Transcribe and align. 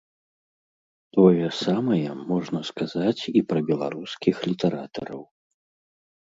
Тое 1.17 1.47
самае 1.65 2.11
можна 2.31 2.61
сказаць 2.69 3.21
і 3.41 3.45
пра 3.53 3.59
беларускіх 3.69 4.35
літаратараў. 4.49 5.21